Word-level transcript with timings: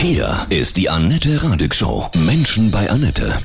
Hier 0.00 0.46
ist 0.48 0.76
die 0.76 0.88
Annette 0.88 1.42
Radig 1.42 1.74
Show. 1.74 2.08
Menschen 2.24 2.70
bei 2.70 2.88
Annette. 2.88 3.36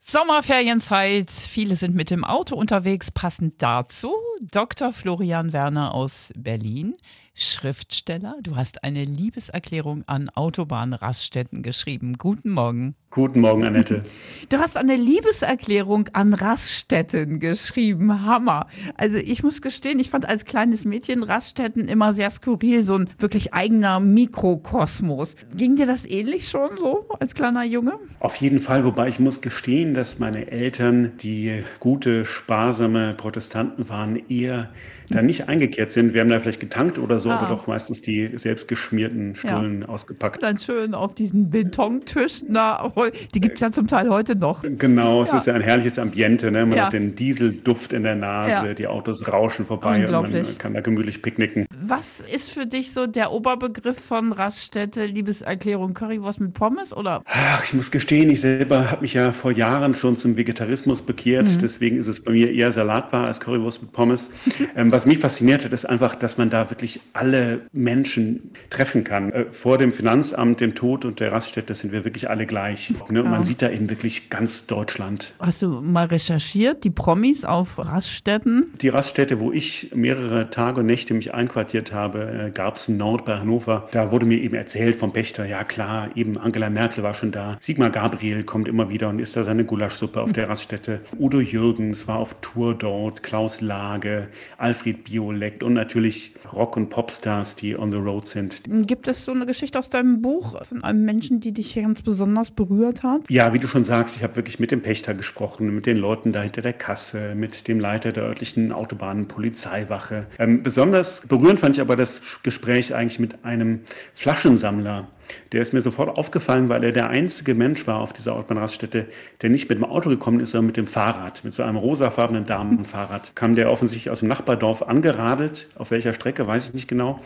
Sommerferienzeit. 0.00 1.30
Viele 1.30 1.76
sind 1.76 1.94
mit 1.94 2.10
dem 2.10 2.24
Auto 2.24 2.56
unterwegs. 2.56 3.10
Passend 3.10 3.56
dazu 3.58 4.14
Dr. 4.50 4.92
Florian 4.92 5.52
Werner 5.52 5.92
aus 5.92 6.32
Berlin. 6.34 6.94
Schriftsteller. 7.38 8.36
Du 8.42 8.56
hast 8.56 8.82
eine 8.84 9.04
Liebeserklärung 9.04 10.02
an 10.06 10.28
Autobahnraststätten 10.28 11.62
geschrieben. 11.62 12.14
Guten 12.18 12.50
Morgen. 12.50 12.96
Guten 13.10 13.40
Morgen, 13.40 13.64
Annette. 13.64 14.02
Du 14.50 14.58
hast 14.58 14.76
eine 14.76 14.94
Liebeserklärung 14.94 16.08
an 16.12 16.34
Raststätten 16.34 17.40
geschrieben. 17.40 18.26
Hammer. 18.26 18.66
Also 18.96 19.16
ich 19.16 19.42
muss 19.42 19.62
gestehen, 19.62 19.98
ich 19.98 20.10
fand 20.10 20.28
als 20.28 20.44
kleines 20.44 20.84
Mädchen 20.84 21.22
Raststätten 21.22 21.88
immer 21.88 22.12
sehr 22.12 22.28
skurril, 22.28 22.84
so 22.84 22.96
ein 22.96 23.08
wirklich 23.18 23.54
eigener 23.54 23.98
Mikrokosmos. 23.98 25.36
Ging 25.56 25.76
dir 25.76 25.86
das 25.86 26.06
ähnlich 26.06 26.48
schon 26.48 26.76
so 26.78 27.06
als 27.18 27.34
kleiner 27.34 27.64
Junge? 27.64 27.94
Auf 28.20 28.36
jeden 28.36 28.60
Fall, 28.60 28.84
wobei 28.84 29.08
ich 29.08 29.18
muss 29.18 29.40
gestehen, 29.40 29.94
dass 29.94 30.18
meine 30.18 30.50
Eltern, 30.50 31.12
die 31.22 31.64
gute, 31.80 32.26
sparsame 32.26 33.14
Protestanten 33.14 33.88
waren, 33.88 34.28
eher 34.28 34.68
da 35.10 35.22
nicht 35.22 35.48
eingekehrt 35.48 35.90
sind. 35.90 36.12
Wir 36.12 36.20
haben 36.20 36.28
da 36.28 36.38
vielleicht 36.38 36.60
getankt 36.60 36.98
oder 36.98 37.18
so, 37.18 37.27
ah. 37.30 37.38
aber 37.38 37.54
doch 37.54 37.66
meistens 37.66 38.02
die 38.02 38.30
selbstgeschmierten 38.34 39.36
Stullen 39.36 39.82
ja. 39.82 39.88
ausgepackt. 39.88 40.42
Dann 40.42 40.58
schön 40.58 40.94
auf 40.94 41.14
diesen 41.14 41.50
Betontisch, 41.50 42.42
na, 42.48 42.92
die 43.34 43.40
gibt 43.40 43.56
es 43.56 43.60
ja 43.60 43.70
zum 43.70 43.86
Teil 43.86 44.08
heute 44.10 44.36
noch. 44.36 44.62
Genau, 44.62 45.22
es 45.22 45.32
ja. 45.32 45.38
ist 45.38 45.46
ja 45.46 45.54
ein 45.54 45.60
herrliches 45.60 45.98
Ambiente. 45.98 46.50
Ne? 46.50 46.66
Man 46.66 46.78
ja. 46.78 46.86
hat 46.86 46.92
den 46.92 47.14
Dieselduft 47.14 47.92
in 47.92 48.02
der 48.02 48.16
Nase, 48.16 48.74
die 48.74 48.86
Autos 48.86 49.26
rauschen 49.28 49.66
vorbei 49.66 50.06
und 50.06 50.32
man 50.32 50.58
kann 50.58 50.74
da 50.74 50.80
gemütlich 50.80 51.22
picknicken. 51.22 51.67
Was 51.90 52.20
ist 52.20 52.50
für 52.50 52.66
dich 52.66 52.92
so 52.92 53.06
der 53.06 53.32
Oberbegriff 53.32 53.98
von 53.98 54.32
Raststätte, 54.32 55.06
Liebeserklärung, 55.06 55.94
Currywurst 55.94 56.38
mit 56.38 56.52
Pommes 56.52 56.94
oder? 56.94 57.22
Ach, 57.24 57.64
ich 57.64 57.72
muss 57.72 57.90
gestehen, 57.90 58.28
ich 58.28 58.42
selber 58.42 58.90
habe 58.90 59.00
mich 59.00 59.14
ja 59.14 59.32
vor 59.32 59.52
Jahren 59.52 59.94
schon 59.94 60.18
zum 60.18 60.36
Vegetarismus 60.36 61.00
bekehrt. 61.00 61.48
Mhm. 61.48 61.60
Deswegen 61.60 61.96
ist 61.96 62.06
es 62.06 62.22
bei 62.22 62.32
mir 62.32 62.52
eher 62.52 62.72
Salatbar 62.72 63.24
als 63.24 63.40
Currywurst 63.40 63.80
mit 63.80 63.92
Pommes. 63.92 64.32
ähm, 64.76 64.92
was 64.92 65.06
mich 65.06 65.16
fasziniert 65.16 65.64
hat, 65.64 65.72
ist 65.72 65.86
einfach, 65.86 66.14
dass 66.14 66.36
man 66.36 66.50
da 66.50 66.68
wirklich 66.68 67.00
alle 67.14 67.62
Menschen 67.72 68.50
treffen 68.68 69.02
kann. 69.02 69.32
Äh, 69.32 69.46
vor 69.50 69.78
dem 69.78 69.90
Finanzamt, 69.90 70.60
dem 70.60 70.74
Tod 70.74 71.06
und 71.06 71.20
der 71.20 71.32
Raststätte 71.32 71.74
sind 71.74 71.90
wir 71.90 72.04
wirklich 72.04 72.28
alle 72.28 72.44
gleich. 72.44 72.92
Ne? 73.08 73.22
Und 73.22 73.30
man 73.30 73.44
sieht 73.44 73.62
da 73.62 73.70
eben 73.70 73.88
wirklich 73.88 74.28
ganz 74.28 74.66
Deutschland. 74.66 75.32
Hast 75.38 75.62
du 75.62 75.80
mal 75.80 76.04
recherchiert, 76.04 76.84
die 76.84 76.90
Promis 76.90 77.46
auf 77.46 77.78
Raststätten? 77.78 78.74
Die 78.82 78.90
Raststätte, 78.90 79.40
wo 79.40 79.52
ich 79.52 79.90
mehrere 79.94 80.50
Tage 80.50 80.80
und 80.80 80.86
Nächte 80.86 81.14
mich 81.14 81.32
einquartiert 81.32 81.77
habe, 81.92 82.48
äh, 82.48 82.50
gab 82.50 82.76
es 82.76 82.88
Nord 82.88 83.24
bei 83.24 83.38
Hannover. 83.38 83.88
Da 83.92 84.12
wurde 84.12 84.26
mir 84.26 84.38
eben 84.38 84.54
erzählt 84.54 84.96
vom 84.96 85.12
Pächter, 85.12 85.46
ja 85.46 85.64
klar, 85.64 86.08
eben 86.14 86.36
Angela 86.38 86.70
Merkel 86.70 87.02
war 87.02 87.14
schon 87.14 87.32
da. 87.32 87.56
Sigmar 87.60 87.90
Gabriel 87.90 88.44
kommt 88.44 88.68
immer 88.68 88.90
wieder 88.90 89.08
und 89.08 89.18
isst 89.18 89.36
da 89.36 89.44
seine 89.44 89.64
Gulaschsuppe 89.64 90.20
auf 90.20 90.32
der 90.32 90.48
Raststätte. 90.48 91.00
Udo 91.18 91.40
Jürgens 91.40 92.06
war 92.08 92.18
auf 92.18 92.34
Tour 92.40 92.74
dort, 92.74 93.22
Klaus 93.22 93.60
Lage, 93.60 94.28
Alfred 94.56 95.04
Biolek 95.04 95.62
und 95.62 95.74
natürlich 95.74 96.34
Rock- 96.52 96.76
und 96.76 96.90
Popstars, 96.90 97.56
die 97.56 97.78
on 97.78 97.92
the 97.92 97.98
road 97.98 98.26
sind. 98.26 98.62
Gibt 98.86 99.08
es 99.08 99.24
so 99.24 99.32
eine 99.32 99.46
Geschichte 99.46 99.78
aus 99.78 99.90
deinem 99.90 100.22
Buch 100.22 100.62
von 100.64 100.82
einem 100.82 101.04
Menschen, 101.04 101.40
die 101.40 101.52
dich 101.52 101.74
ganz 101.74 102.02
besonders 102.02 102.50
berührt 102.50 103.02
hat? 103.02 103.28
Ja, 103.28 103.52
wie 103.52 103.58
du 103.58 103.68
schon 103.68 103.84
sagst, 103.84 104.16
ich 104.16 104.22
habe 104.22 104.36
wirklich 104.36 104.58
mit 104.58 104.70
dem 104.70 104.82
Pächter 104.82 105.14
gesprochen, 105.14 105.74
mit 105.74 105.86
den 105.86 105.96
Leuten 105.96 106.32
da 106.32 106.42
hinter 106.42 106.62
der 106.62 106.72
Kasse, 106.72 107.34
mit 107.34 107.68
dem 107.68 107.80
Leiter 107.80 108.12
der 108.12 108.24
örtlichen 108.24 108.72
Autobahnenpolizeiwache. 108.72 110.26
Ähm, 110.38 110.62
besonders 110.62 111.22
berührend 111.26 111.60
fand 111.68 111.76
ich 111.76 111.82
aber 111.82 111.96
das 111.96 112.22
Gespräch 112.42 112.94
eigentlich 112.94 113.18
mit 113.18 113.44
einem 113.44 113.80
Flaschensammler, 114.14 115.06
der 115.52 115.62
ist 115.62 115.72
mir 115.72 115.80
sofort 115.80 116.16
aufgefallen, 116.16 116.68
weil 116.68 116.84
er 116.84 116.92
der 116.92 117.10
einzige 117.10 117.54
Mensch 117.54 117.86
war 117.86 118.00
auf 118.00 118.12
dieser 118.12 118.34
Autobahnraststätte, 118.34 119.06
der 119.42 119.50
nicht 119.50 119.68
mit 119.68 119.78
dem 119.78 119.84
Auto 119.84 120.08
gekommen 120.08 120.40
ist, 120.40 120.50
sondern 120.50 120.66
mit 120.66 120.76
dem 120.76 120.86
Fahrrad, 120.86 121.44
mit 121.44 121.54
so 121.54 121.62
einem 121.62 121.76
rosafarbenen 121.76 122.46
Damenfahrrad. 122.46 123.32
Kam 123.34 123.54
der 123.54 123.70
offensichtlich 123.70 124.10
aus 124.10 124.20
dem 124.20 124.28
Nachbardorf 124.28 124.82
angeradelt, 124.82 125.68
auf 125.76 125.90
welcher 125.90 126.12
Strecke, 126.12 126.46
weiß 126.46 126.68
ich 126.68 126.74
nicht 126.74 126.88
genau. 126.88 127.20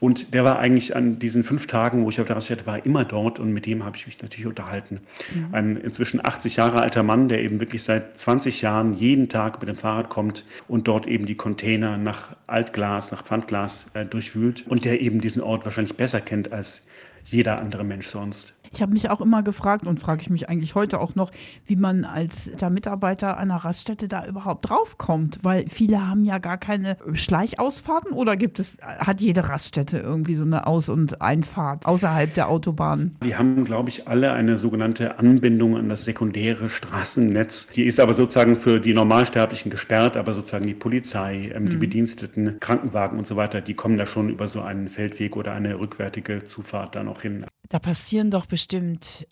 Und 0.00 0.32
der 0.32 0.44
war 0.44 0.58
eigentlich 0.58 0.96
an 0.96 1.18
diesen 1.18 1.44
fünf 1.44 1.66
Tagen, 1.66 2.04
wo 2.04 2.08
ich 2.08 2.20
auf 2.20 2.26
der 2.26 2.34
Raststätte 2.34 2.66
war, 2.66 2.84
immer 2.86 3.04
dort 3.04 3.38
und 3.38 3.52
mit 3.52 3.66
dem 3.66 3.84
habe 3.84 3.98
ich 3.98 4.06
mich 4.06 4.20
natürlich 4.22 4.46
unterhalten. 4.46 5.00
Mhm. 5.34 5.48
Ein 5.52 5.76
inzwischen 5.76 6.24
80 6.24 6.56
Jahre 6.56 6.80
alter 6.80 7.02
Mann, 7.02 7.28
der 7.28 7.42
eben 7.42 7.60
wirklich 7.60 7.82
seit 7.82 8.18
20 8.18 8.62
Jahren 8.62 8.94
jeden 8.94 9.28
Tag 9.28 9.60
mit 9.60 9.68
dem 9.68 9.76
Fahrrad 9.76 10.08
kommt 10.08 10.46
und 10.68 10.88
dort 10.88 11.06
eben 11.06 11.26
die 11.26 11.34
Container 11.34 11.98
nach 11.98 12.34
Altglas, 12.46 13.12
nach 13.12 13.22
Pfandglas 13.22 13.90
äh, 13.92 14.06
durchwühlt 14.06 14.66
und 14.66 14.86
der 14.86 15.02
eben 15.02 15.20
diesen 15.20 15.42
Ort 15.42 15.66
wahrscheinlich 15.66 15.96
besser 15.96 16.22
kennt 16.22 16.50
als 16.50 16.86
jeder 17.24 17.58
andere 17.58 17.84
Mensch 17.84 18.08
sonst. 18.08 18.54
Ich 18.72 18.82
habe 18.82 18.92
mich 18.92 19.10
auch 19.10 19.20
immer 19.20 19.42
gefragt 19.42 19.86
und 19.86 19.98
frage 19.98 20.22
ich 20.22 20.30
mich 20.30 20.48
eigentlich 20.48 20.76
heute 20.76 21.00
auch 21.00 21.16
noch, 21.16 21.32
wie 21.66 21.74
man 21.74 22.04
als 22.04 22.52
der 22.52 22.70
Mitarbeiter 22.70 23.36
einer 23.36 23.56
Raststätte 23.56 24.06
da 24.06 24.24
überhaupt 24.26 24.70
draufkommt, 24.70 25.40
weil 25.42 25.68
viele 25.68 26.06
haben 26.06 26.24
ja 26.24 26.38
gar 26.38 26.56
keine 26.56 26.96
Schleichausfahrten 27.12 28.12
oder 28.12 28.36
gibt 28.36 28.60
es, 28.60 28.78
hat 28.80 29.20
jede 29.20 29.48
Raststätte 29.48 29.98
irgendwie 29.98 30.36
so 30.36 30.44
eine 30.44 30.68
Aus- 30.68 30.88
und 30.88 31.20
Einfahrt 31.20 31.84
außerhalb 31.84 32.32
der 32.32 32.48
Autobahn? 32.48 33.16
Die 33.24 33.34
haben, 33.34 33.64
glaube 33.64 33.88
ich, 33.88 34.06
alle 34.06 34.32
eine 34.32 34.56
sogenannte 34.56 35.18
Anbindung 35.18 35.76
an 35.76 35.88
das 35.88 36.04
sekundäre 36.04 36.68
Straßennetz. 36.68 37.68
Die 37.68 37.82
ist 37.82 37.98
aber 37.98 38.14
sozusagen 38.14 38.56
für 38.56 38.78
die 38.78 38.94
Normalsterblichen 38.94 39.70
gesperrt, 39.70 40.16
aber 40.16 40.32
sozusagen 40.32 40.66
die 40.66 40.74
Polizei, 40.74 41.50
ähm, 41.52 41.64
mhm. 41.64 41.70
die 41.70 41.76
Bediensteten, 41.76 42.60
Krankenwagen 42.60 43.18
und 43.18 43.26
so 43.26 43.34
weiter, 43.34 43.60
die 43.60 43.74
kommen 43.74 43.98
da 43.98 44.06
schon 44.06 44.28
über 44.28 44.46
so 44.46 44.60
einen 44.60 44.88
Feldweg 44.88 45.36
oder 45.36 45.52
eine 45.52 45.80
rückwärtige 45.80 46.44
Zufahrt 46.44 46.94
da 46.94 47.02
noch 47.02 47.22
hin. 47.22 47.46
Da 47.68 47.78
passieren 47.78 48.30
doch 48.30 48.46
bestimmt 48.46 48.59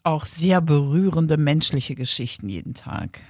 auch 0.03 0.25
sehr 0.25 0.61
berührende 0.61 1.37
menschliche 1.37 1.95
Geschichten 1.95 2.49
jeden 2.49 2.75
Tag 2.75 3.21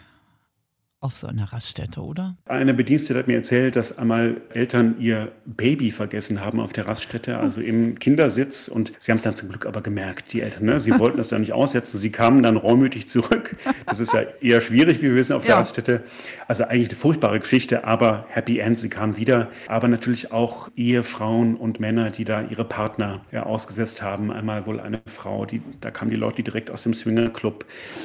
auf 1.01 1.15
so 1.15 1.29
einer 1.29 1.45
Raststätte, 1.53 2.03
oder? 2.03 2.37
Eine 2.47 2.75
Bedienstete 2.75 3.21
hat 3.21 3.29
mir 3.29 3.37
erzählt, 3.37 3.77
dass 3.77 3.99
einmal 3.99 4.41
Eltern 4.53 4.97
ihr 4.99 5.31
Baby 5.47 5.93
vergessen 5.93 6.41
haben 6.41 6.59
auf 6.59 6.73
der 6.73 6.89
Raststätte, 6.89 7.39
also 7.39 7.61
im 7.61 8.01
Kindersitz. 8.01 8.67
Und 8.67 8.93
sie 8.99 9.13
haben 9.13 9.19
es 9.19 9.23
dann 9.23 9.37
zum 9.37 9.49
Glück 9.49 9.65
aber 9.65 9.81
gemerkt, 9.81 10.33
die 10.33 10.41
Eltern. 10.41 10.65
Ne? 10.65 10.81
Sie 10.81 10.91
wollten 10.99 11.19
das 11.19 11.29
dann 11.29 11.43
nicht 11.43 11.53
aussetzen. 11.53 11.99
Sie 11.99 12.11
kamen 12.11 12.43
dann 12.43 12.57
reumütig 12.57 13.09
zurück. 13.09 13.55
Das 13.87 14.01
ist 14.01 14.13
ja 14.13 14.23
eher 14.41 14.61
schwierig, 14.61 14.99
wie 14.99 15.03
wir 15.03 15.15
wissen, 15.15 15.35
auf 15.35 15.43
der 15.43 15.51
ja. 15.51 15.59
Raststätte. 15.59 16.03
Also 16.49 16.65
eigentlich 16.65 16.89
eine 16.89 16.99
furchtbare 16.99 17.39
Geschichte, 17.39 17.85
aber 17.85 18.27
Happy 18.29 18.59
End, 18.59 18.81
sie 18.81 18.89
kamen 18.89 19.17
wieder. 19.17 19.51
Aber 19.69 19.87
natürlich 19.87 20.33
auch 20.33 20.69
Ehefrauen 20.75 21.55
und 21.55 21.79
Männer, 21.79 22.11
die 22.11 22.25
da 22.25 22.43
ihre 22.43 22.65
Partner 22.65 23.21
ja, 23.31 23.45
ausgesetzt 23.45 24.03
haben. 24.03 24.33
Einmal 24.33 24.67
wohl 24.67 24.81
eine 24.81 25.01
Frau, 25.07 25.47
die, 25.47 25.63
da 25.81 25.93
kamen 25.93 26.11
die 26.11 26.17
Leute 26.17 26.43
direkt 26.43 26.73
aus 26.73 26.83
dem 26.83 26.93
Swingerclub, 26.93 27.65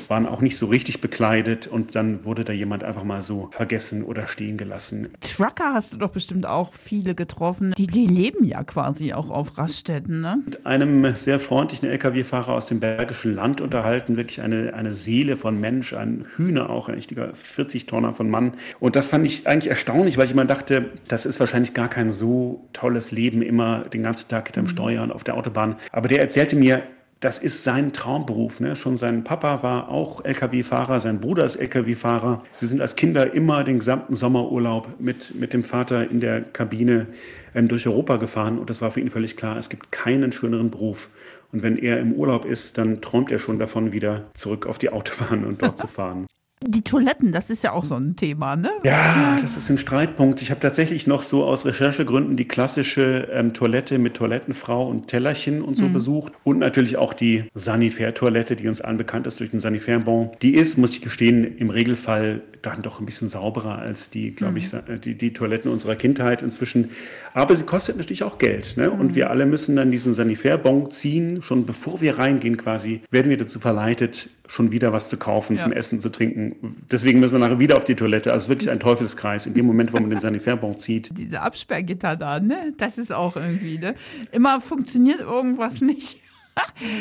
waren 0.10 0.28
auch 0.28 0.42
nicht 0.42 0.58
so 0.60 0.68
richtig 0.68 1.02
bekleidet 1.02 1.66
und 1.66 1.96
dann 1.96 2.24
wurde 2.24 2.44
da 2.44 2.54
jemand 2.54 2.83
einfach 2.84 3.04
mal 3.04 3.22
so 3.22 3.50
vergessen 3.52 4.04
oder 4.04 4.28
stehen 4.28 4.58
gelassen. 4.58 5.10
Trucker 5.22 5.74
hast 5.74 5.94
du 5.94 5.98
doch 5.98 6.10
bestimmt 6.10 6.46
auch 6.46 6.74
viele 6.74 7.16
getroffen. 7.16 7.74
Die, 7.78 7.88
die 7.88 8.06
leben 8.06 8.44
ja 8.46 8.64
quasi 8.64 9.14
auch 9.14 9.30
auf 9.30 9.58
Raststätten, 9.58 10.22
ne? 10.22 10.40
Mit 10.46 10.66
einem 10.66 11.16
sehr 11.16 11.40
freundlichen 11.40 11.90
Lkw-Fahrer 11.90 12.54
aus 12.54 12.68
dem 12.68 12.80
Bergischen 12.80 13.36
Land 13.36 13.62
unterhalten, 13.62 14.18
wirklich 14.18 14.42
eine, 14.42 14.74
eine 14.74 14.94
Seele 14.94 15.38
von 15.38 15.60
Mensch, 15.60 15.94
ein 15.94 16.26
Hühner 16.36 16.70
auch, 16.70 16.90
ein 16.90 16.96
richtiger 16.96 17.34
40-Tonner 17.34 18.14
von 18.14 18.30
Mann. 18.30 18.54
Und 18.80 18.96
das 18.96 19.08
fand 19.08 19.26
ich 19.26 19.48
eigentlich 19.48 19.70
erstaunlich, 19.70 20.18
weil 20.18 20.26
ich 20.26 20.32
immer 20.32 20.46
dachte, 20.46 20.92
das 21.08 21.26
ist 21.26 21.40
wahrscheinlich 21.40 21.74
gar 21.74 21.90
kein 21.90 22.12
so 22.12 22.68
tolles 22.74 23.12
Leben, 23.12 23.42
immer 23.42 23.82
den 23.82 24.04
ganzen 24.04 24.30
Tag 24.30 24.48
hinterm 24.48 24.66
mhm. 24.66 24.70
Steuer 24.70 25.04
und 25.04 25.12
auf 25.12 25.24
der 25.24 25.36
Autobahn. 25.36 25.78
Aber 25.92 26.08
der 26.08 26.20
erzählte 26.20 26.56
mir, 26.56 26.84
das 27.24 27.40
ist 27.40 27.64
sein 27.64 27.94
Traumberuf. 27.94 28.60
Ne? 28.60 28.76
Schon 28.76 28.98
sein 28.98 29.24
Papa 29.24 29.64
war 29.64 29.88
auch 29.88 30.26
Lkw-Fahrer, 30.26 31.00
sein 31.00 31.22
Bruder 31.22 31.46
ist 31.46 31.56
Lkw-Fahrer. 31.56 32.44
Sie 32.52 32.68
sind 32.68 32.82
als 32.82 32.98
Kinder 32.98 33.34
immer 33.34 33.64
den 33.64 33.80
gesamten 33.80 34.16
Sommerurlaub 34.16 35.00
mit, 35.00 35.34
mit 35.34 35.54
dem 35.54 35.64
Vater 35.64 36.10
in 36.12 36.20
der 36.20 36.42
Kabine 36.42 37.08
ähm, 37.56 37.70
durch 37.70 37.88
Europa 37.88 38.18
gefahren 38.18 38.60
und 38.60 38.70
das 38.70 38.82
war 38.82 38.92
für 38.92 39.00
ihn 39.00 39.10
völlig 39.10 39.38
klar, 39.38 39.58
es 39.58 39.70
gibt 39.70 39.90
keinen 39.90 40.34
schöneren 40.34 40.70
Beruf. 40.70 41.10
Und 41.54 41.64
wenn 41.64 41.78
er 41.78 42.00
im 42.02 42.12
Urlaub 42.12 42.44
ist, 42.44 42.78
dann 42.78 43.00
träumt 43.00 43.32
er 43.32 43.40
schon 43.40 43.58
davon, 43.58 43.94
wieder 43.94 44.26
zurück 44.34 44.66
auf 44.66 44.78
die 44.78 44.90
Autobahn 44.90 45.46
und 45.46 45.62
dort 45.62 45.80
zu 45.80 45.88
fahren. 45.88 46.26
Die 46.66 46.82
Toiletten, 46.82 47.32
das 47.32 47.50
ist 47.50 47.64
ja 47.64 47.74
auch 47.74 47.84
so 47.84 47.96
ein 47.96 48.16
Thema, 48.16 48.56
ne? 48.56 48.72
Ja, 48.84 49.38
das 49.42 49.58
ist 49.58 49.70
ein 49.70 49.78
Streitpunkt. 49.78 50.42
Ich 50.42 50.50
habe 50.50 50.62
tatsächlich 50.62 51.08
noch 51.08 51.24
so 51.24 51.44
aus 51.44 51.66
Recherchegründen 51.66 52.38
die 52.38 52.48
klassische 52.48 53.28
ähm, 53.32 53.54
Toilette 53.54 53.98
mit 53.98 54.14
Toilettenfrau 54.16 54.88
und 54.88 55.08
Tellerchen 55.08 55.62
und 55.62 55.76
so 55.76 55.86
mhm. 55.86 55.94
besucht. 55.94 56.34
Und 56.44 56.60
natürlich 56.60 56.98
auch 56.98 57.14
die 57.14 57.46
Sanifair-Toilette, 57.54 58.56
die 58.56 58.68
uns 58.68 58.82
allen 58.82 58.98
bekannt 58.98 59.28
ist 59.28 59.40
durch 59.40 59.52
den 59.52 59.60
Sanifair-Bon. 59.60 60.32
Die 60.42 60.54
ist, 60.56 60.78
muss 60.78 60.94
ich 60.94 61.02
gestehen, 61.02 61.58
im 61.58 61.70
Regelfall 61.70 62.42
dann 62.62 62.82
doch 62.82 63.00
ein 63.00 63.06
bisschen 63.06 63.28
sauberer 63.28 63.80
als 63.80 64.10
die, 64.10 64.32
glaube 64.32 64.58
ich, 64.58 64.72
mhm. 64.72 65.02
die, 65.04 65.16
die 65.16 65.34
Toiletten 65.34 65.70
unserer 65.70 65.96
Kindheit 65.96 66.42
inzwischen. 66.42 66.92
Aber 67.34 67.56
sie 67.56 67.66
kostet 67.66 67.98
natürlich 67.98 68.24
auch 68.24 68.38
Geld. 68.38 68.78
Ne? 68.78 68.90
Und 68.90 69.12
mhm. 69.12 69.16
wir 69.16 69.30
alle 69.30 69.46
müssen 69.46 69.76
dann 69.76 69.92
diesen 69.92 70.14
Sanifair-Bon 70.14 70.90
ziehen. 70.92 71.42
Schon 71.42 71.66
bevor 71.66 72.00
wir 72.00 72.18
reingehen 72.18 72.58
quasi, 72.58 73.02
werden 73.12 73.30
wir 73.30 73.38
dazu 73.38 73.60
verleitet, 73.60 74.30
schon 74.54 74.72
wieder 74.72 74.94
was 74.94 75.10
zu 75.10 75.18
kaufen, 75.18 75.56
ja. 75.56 75.64
zum 75.64 75.72
Essen, 75.72 76.00
zu 76.00 76.10
trinken. 76.10 76.76
Deswegen 76.92 77.20
müssen 77.20 77.34
wir 77.34 77.40
nachher 77.40 77.58
wieder 77.58 77.76
auf 77.76 77.86
die 77.86 77.96
Toilette. 77.96 78.32
Also 78.32 78.38
es 78.38 78.44
ist 78.44 78.50
wirklich 78.50 78.70
ein 78.70 78.80
Teufelskreis. 78.80 79.48
In 79.48 79.56
dem 79.56 79.66
Moment, 79.66 79.92
wo 79.94 79.98
man 80.00 80.12
den 80.12 80.20
Sanifair-Bon 80.20 80.78
zieht. 80.78 81.10
Diese 81.18 81.42
Absperrgitter 81.42 82.16
da, 82.16 82.40
ne? 82.40 82.72
Das 82.78 83.00
ist 83.00 83.12
auch 83.12 83.36
irgendwie, 83.36 83.80
ne? 83.80 83.96
Immer 84.32 84.62
funktioniert 84.62 85.22
irgendwas 85.22 85.82
nicht. 85.82 86.20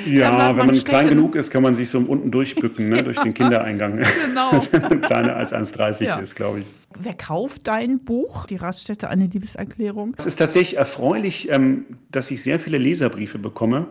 Ja, 0.07 0.57
wenn 0.57 0.67
man 0.67 0.85
klein 0.85 1.09
genug 1.09 1.37
ist, 1.37 1.51
kann 1.51 1.63
man 1.63 1.77
sich 1.77 1.91
so 1.91 1.99
unten 1.99 2.31
durchbücken, 2.31 2.89
ne, 2.89 3.03
durch 3.05 3.19
den 3.19 3.35
Kindereingang. 3.35 3.99
Genau. 3.99 4.67
wenn 4.71 4.83
man 4.89 5.01
kleiner 5.03 5.37
als 5.37 5.53
1,30 5.53 6.05
Ja. 6.05 6.17
ist, 6.17 6.35
glaube 6.35 6.61
ich. 6.61 6.67
Wer 7.01 7.15
kauft 7.15 7.69
dein 7.69 8.01
Buch? 8.01 8.47
Die 8.47 8.57
Raststätte, 8.57 9.09
eine 9.09 9.27
Liebeserklärung. 9.27 10.15
Es 10.19 10.27
ist 10.27 10.37
tatsächlich 10.37 10.79
erfreulich, 10.79 11.51
ähm, 11.51 11.87
dass 12.11 12.31
ich 12.31 12.43
sehr 12.43 12.61
viele 12.61 12.79
Leserbriefe 12.79 13.39
bekomme. 13.39 13.87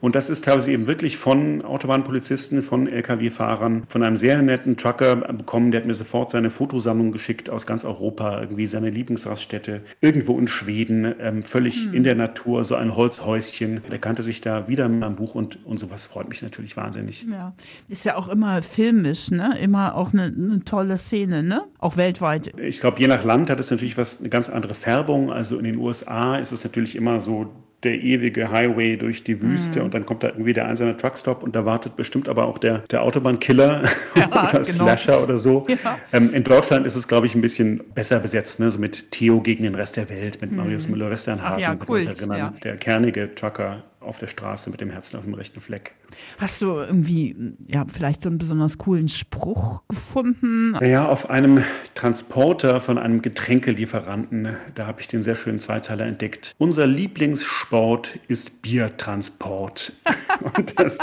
Und 0.00 0.14
das 0.14 0.30
ist 0.30 0.44
teilweise 0.44 0.72
eben 0.72 0.86
wirklich 0.86 1.16
von 1.16 1.62
Autobahnpolizisten, 1.62 2.62
von 2.62 2.86
Lkw-Fahrern, 2.86 3.84
von 3.88 4.02
einem 4.02 4.16
sehr 4.16 4.40
netten 4.40 4.76
Trucker 4.76 5.16
bekommen. 5.16 5.70
Der 5.70 5.80
hat 5.80 5.86
mir 5.86 5.94
sofort 5.94 6.30
seine 6.30 6.50
Fotosammlung 6.50 7.12
geschickt 7.12 7.50
aus 7.50 7.66
ganz 7.66 7.84
Europa, 7.84 8.40
irgendwie 8.40 8.66
seine 8.66 8.90
Lieblingsraststätte, 8.90 9.82
irgendwo 10.00 10.38
in 10.38 10.48
Schweden, 10.48 11.14
ähm, 11.20 11.42
völlig 11.42 11.92
in 11.92 12.04
der 12.04 12.14
Natur, 12.14 12.64
so 12.64 12.76
ein 12.76 12.96
Holzhäuschen. 12.96 13.82
Der 13.90 13.98
kannte 13.98 14.22
sich 14.22 14.40
da 14.40 14.68
wieder 14.68 14.88
mit 14.88 15.00
meinem 15.00 15.16
Buch 15.16 15.34
und, 15.34 15.64
und 15.66 15.78
sowas 15.78 16.06
freut 16.06 16.28
mich 16.28 16.42
natürlich 16.42 16.76
wahnsinnig. 16.76 17.26
Ja, 17.30 17.52
ist 17.88 18.04
ja 18.04 18.16
auch 18.16 18.28
immer 18.28 18.62
filmisch, 18.62 19.30
ne? 19.30 19.58
Immer 19.60 19.96
auch 19.96 20.12
eine, 20.12 20.24
eine 20.24 20.64
tolle 20.64 20.96
Szene, 20.96 21.42
ne? 21.42 21.64
Auch 21.80 21.96
weltweit. 21.96 22.52
Ich 22.58 22.80
glaube, 22.80 23.00
je 23.00 23.06
nach 23.06 23.24
Land 23.24 23.48
hat 23.50 23.58
es 23.58 23.70
natürlich 23.70 23.96
was, 23.96 24.20
eine 24.20 24.28
ganz 24.28 24.50
andere 24.50 24.74
Färbung. 24.74 25.32
Also 25.32 25.58
in 25.58 25.64
den 25.64 25.76
USA 25.76 26.36
ist 26.36 26.52
es 26.52 26.62
natürlich 26.62 26.94
immer 26.94 27.20
so 27.20 27.50
der 27.82 27.94
ewige 27.94 28.50
Highway 28.50 28.96
durch 28.96 29.24
die 29.24 29.40
Wüste 29.40 29.82
und 29.82 29.94
dann 29.94 30.04
kommt 30.04 30.22
da 30.22 30.28
irgendwie 30.28 30.52
der 30.52 30.66
einsame 30.66 30.96
Truckstop 30.96 31.42
und 31.42 31.56
da 31.56 31.64
wartet 31.64 31.96
bestimmt 31.96 32.28
aber 32.28 32.46
auch 32.46 32.58
der, 32.58 32.80
der 32.90 33.02
Autobahnkiller 33.02 33.82
oder 34.14 34.50
genau. 34.50 34.64
Slasher 34.64 35.22
oder 35.22 35.38
so. 35.38 35.66
Ja. 35.68 35.98
Ähm, 36.12 36.30
in 36.34 36.44
Deutschland 36.44 36.86
ist 36.86 36.94
es, 36.94 37.08
glaube 37.08 37.26
ich, 37.26 37.34
ein 37.34 37.40
bisschen 37.40 37.80
besser 37.94 38.20
besetzt, 38.20 38.60
ne? 38.60 38.70
so 38.70 38.78
mit 38.78 39.10
Theo 39.12 39.40
gegen 39.40 39.62
den 39.62 39.74
Rest 39.74 39.96
der 39.96 40.10
Welt, 40.10 40.42
mit 40.42 40.52
Marius 40.52 40.88
Müller-Westernhagen. 40.88 41.60
Ja, 41.60 41.72
erinnern. 41.72 42.38
ja. 42.38 42.54
Der 42.62 42.76
kernige 42.76 43.34
Trucker 43.34 43.82
auf 44.00 44.18
der 44.18 44.28
Straße 44.28 44.70
mit 44.70 44.80
dem 44.80 44.90
Herzen 44.90 45.16
auf 45.16 45.24
dem 45.24 45.34
rechten 45.34 45.60
Fleck. 45.60 45.94
Hast 46.38 46.62
du 46.62 46.76
irgendwie, 46.76 47.36
ja, 47.68 47.84
vielleicht 47.86 48.22
so 48.22 48.30
einen 48.30 48.38
besonders 48.38 48.78
coolen 48.78 49.08
Spruch 49.08 49.82
gefunden? 49.88 50.72
Naja, 50.72 51.06
auf 51.06 51.28
einem 51.28 51.62
Transporter 51.94 52.80
von 52.80 52.98
einem 52.98 53.20
Getränkelieferanten, 53.20 54.56
da 54.74 54.86
habe 54.86 55.00
ich 55.02 55.08
den 55.08 55.22
sehr 55.22 55.34
schönen 55.34 55.60
Zweizeiler 55.60 56.06
entdeckt. 56.06 56.54
Unser 56.58 56.86
Lieblingssport 56.86 58.18
ist 58.28 58.62
Biertransport. 58.62 59.92
Und 60.56 60.80
das, 60.80 60.98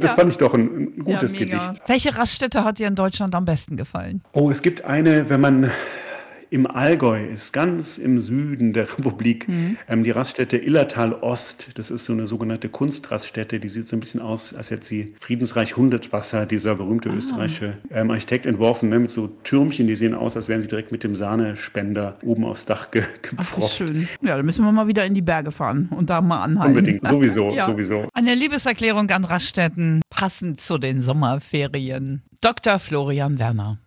das 0.00 0.12
fand 0.12 0.30
ich 0.30 0.36
doch 0.36 0.52
ein, 0.52 0.98
ein 0.98 1.04
gutes 1.04 1.32
ja. 1.32 1.40
Gedicht. 1.40 1.82
Welche 1.86 2.16
Raststätte 2.16 2.64
hat 2.64 2.78
dir 2.78 2.88
in 2.88 2.94
Deutschland 2.94 3.34
am 3.34 3.46
besten 3.46 3.76
gefallen? 3.76 4.22
Oh, 4.32 4.50
es 4.50 4.60
gibt 4.60 4.84
eine, 4.84 5.30
wenn 5.30 5.40
man 5.40 5.70
im 6.54 6.68
Allgäu 6.68 7.20
ist, 7.26 7.52
ganz 7.52 7.98
im 7.98 8.20
Süden 8.20 8.72
der 8.72 8.84
Republik, 8.84 9.48
ähm, 9.88 10.04
die 10.04 10.12
Raststätte 10.12 10.56
Illertal 10.56 11.12
Ost. 11.12 11.70
Das 11.74 11.90
ist 11.90 12.04
so 12.04 12.12
eine 12.12 12.26
sogenannte 12.26 12.68
Kunstraststätte. 12.68 13.58
Die 13.58 13.68
sieht 13.68 13.88
so 13.88 13.96
ein 13.96 14.00
bisschen 14.00 14.20
aus, 14.20 14.54
als 14.54 14.70
hätte 14.70 14.86
sie 14.86 15.14
Friedensreich 15.18 15.76
Hundertwasser, 15.76 16.46
dieser 16.46 16.76
berühmte 16.76 17.08
österreichische 17.08 17.78
ähm, 17.90 18.12
Architekt 18.12 18.46
entworfen, 18.46 18.88
ne, 18.88 19.00
mit 19.00 19.10
so 19.10 19.26
Türmchen, 19.42 19.88
die 19.88 19.96
sehen 19.96 20.14
aus, 20.14 20.36
als 20.36 20.48
wären 20.48 20.60
sie 20.60 20.68
direkt 20.68 20.92
mit 20.92 21.02
dem 21.02 21.16
Sahnespender 21.16 22.18
oben 22.22 22.44
aufs 22.44 22.66
Dach 22.66 22.92
ge 22.92 23.02
Ach, 23.02 23.30
gepfropft. 23.30 23.74
schön. 23.74 24.08
Ja, 24.22 24.36
dann 24.36 24.46
müssen 24.46 24.64
wir 24.64 24.70
mal 24.70 24.86
wieder 24.86 25.04
in 25.04 25.14
die 25.14 25.22
Berge 25.22 25.50
fahren 25.50 25.88
und 25.90 26.08
da 26.08 26.20
mal 26.20 26.40
anhalten. 26.44 26.76
Unbedingt, 26.78 27.04
sowieso, 27.08 27.50
Ja. 27.50 27.66
sowieso. 27.66 28.08
Eine 28.14 28.36
Liebeserklärung 28.36 29.10
an 29.10 29.24
Raststätten, 29.24 30.02
passend 30.08 30.60
zu 30.60 30.78
den 30.78 31.02
Sommerferien. 31.02 32.22
Dr. 32.40 32.78
Florian 32.78 33.40
Werner. 33.40 33.78